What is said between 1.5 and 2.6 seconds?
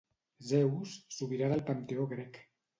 del panteó grec.